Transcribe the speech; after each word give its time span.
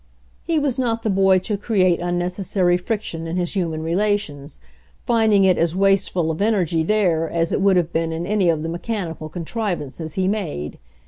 He 0.41 0.57
was 0.57 0.79
not 0.79 1.03
the 1.03 1.11
boy 1.11 1.37
to 1.45 1.57
create 1.59 1.99
unnecessary 1.99 2.75
friction 2.75 3.27
in 3.27 3.35
his 3.37 3.55
human 3.55 3.83
relations, 3.83 4.59
finding 5.05 5.43
it 5.45 5.59
as 5.59 5.75
wasteful 5.75 6.31
of 6.31 6.41
energy 6.41 6.81
there 6.81 7.29
as 7.29 7.51
it 7.51 7.61
would 7.61 7.77
have 7.77 7.93
been 7.93 8.11
in 8.11 8.25
any 8.25 8.49
of 8.49 8.63
the 8.63 8.69
mechanical 8.69 9.29
contrivances 9.29 10.15
he 10.15 10.27
made. 10.27 10.79